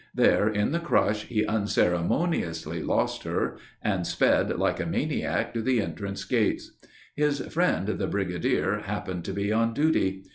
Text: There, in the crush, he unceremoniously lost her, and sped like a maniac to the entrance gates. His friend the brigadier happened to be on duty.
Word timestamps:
There, 0.15 0.49
in 0.49 0.71
the 0.71 0.79
crush, 0.79 1.25
he 1.25 1.45
unceremoniously 1.45 2.81
lost 2.81 3.21
her, 3.21 3.57
and 3.83 4.07
sped 4.07 4.57
like 4.57 4.79
a 4.79 4.85
maniac 4.87 5.53
to 5.53 5.61
the 5.61 5.79
entrance 5.79 6.23
gates. 6.25 6.71
His 7.15 7.39
friend 7.53 7.85
the 7.87 8.07
brigadier 8.07 8.79
happened 8.79 9.23
to 9.25 9.31
be 9.33 9.53
on 9.53 9.75
duty. 9.75 10.23